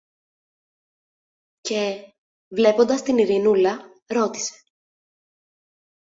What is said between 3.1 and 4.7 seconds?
Ειρηνούλα, ρώτησε